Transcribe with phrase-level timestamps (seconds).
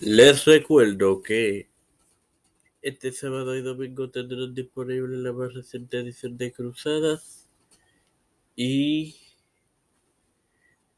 [0.00, 1.68] Les recuerdo que
[2.80, 7.50] este sábado y domingo tendrán disponible la más reciente edición de Cruzadas
[8.56, 9.14] y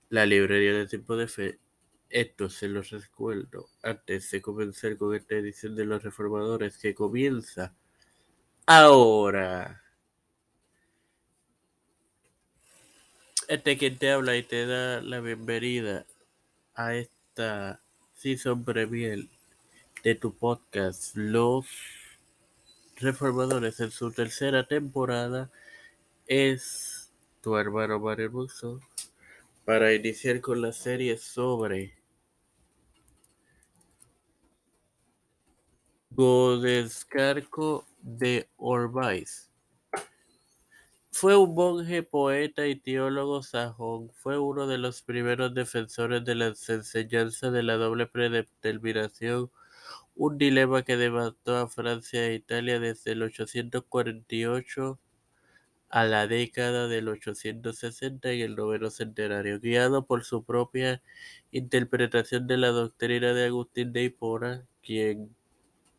[0.08, 1.58] la librería de tiempo de fe.
[2.10, 7.74] Esto se los recuerdo antes de comenzar con esta edición de los reformadores que comienza
[8.66, 9.82] ahora.
[13.48, 16.06] Este quien te habla y te da la bienvenida
[16.74, 17.81] a esta
[18.22, 19.26] season premier
[20.04, 21.66] de tu podcast Los
[23.00, 25.50] Reformadores en su tercera temporada
[26.28, 28.48] es tu hermano Mario
[29.64, 31.98] para iniciar con la serie sobre
[36.10, 39.51] Godescarco de Orbais.
[41.14, 44.10] Fue un monje, poeta y teólogo sajón.
[44.14, 49.50] Fue uno de los primeros defensores de las enseñanzas de la doble predeterminación,
[50.16, 54.98] un dilema que devastó a Francia e Italia desde el 848
[55.90, 61.02] a la década del 860 y el noveno centenario, guiado por su propia
[61.52, 65.36] interpretación de la doctrina de Agustín de Hipona, quien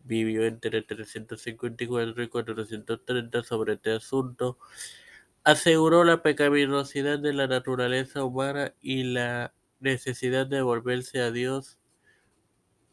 [0.04, 4.58] vivió entre 354 y 430 sobre este asunto,
[5.44, 11.80] aseguró la pecaminosidad de la naturaleza humana y la necesidad de volverse a Dios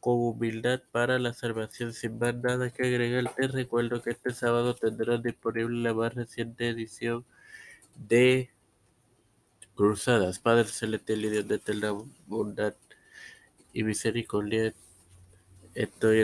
[0.00, 1.92] con humildad para la salvación.
[1.92, 6.68] Sin más nada que agregar, te recuerdo que este sábado tendrás disponible la más reciente
[6.68, 7.24] edición
[7.96, 8.50] de
[9.74, 11.92] Cruzadas, Padre Celestial y Dios de eterna
[12.26, 12.74] bondad
[13.72, 14.74] y misericordia.
[15.74, 16.20] Estoy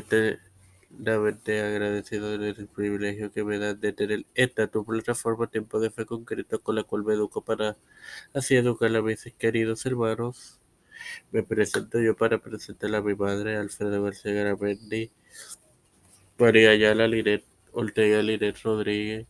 [0.98, 6.06] eternamente agradecido del privilegio que me dan de tener esta tu plataforma Tiempo de Fe
[6.06, 7.76] concreto con la cual me educo para
[8.34, 10.60] así educar a mis queridos hermanos.
[11.30, 15.10] Me presento yo para presentar a mi madre, Alfredo García Garamendi,
[16.38, 19.26] María Ayala Linet, Ortega Linet Rodríguez,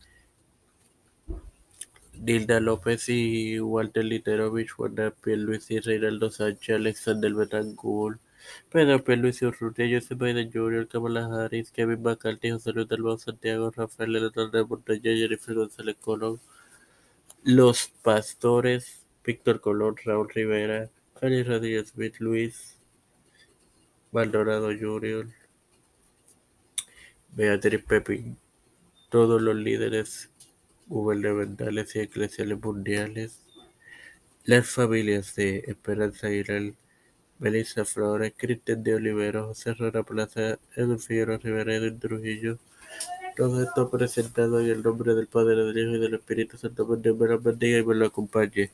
[2.13, 8.19] Nilda López y Walter Literovich, Juana Luis y Reinaldo Sánchez, Alexander Betancourt,
[8.69, 14.67] Pedro Luis Urrutia, Biden Jr., Kamala Harris, Kevin McCarthy, José Luis Dalmau Santiago, Rafael Hernández
[14.67, 16.39] Montaña, Jennifer González Colón,
[17.43, 22.77] Los Pastores, Víctor Colón, Raúl Rivera, Félix Rodríguez Smith, Luis
[24.11, 25.27] Maldonado Jr.,
[27.33, 28.37] Beatriz Pepín,
[29.09, 30.29] todos los líderes
[30.87, 33.45] gubernamentales y eclesiales mundiales,
[34.43, 36.73] las familias de Esperanza Aguilar,
[37.39, 42.57] Melissa Flores, Cristian de Olivero, José Rora Plaza, Edwin Figueroa Rivera, Edwin Trujillo,
[43.35, 47.27] todo esto presentado en el nombre del Padre, del Hijo y del Espíritu Santo, me
[47.27, 48.71] lo bendiga y me lo acompañe.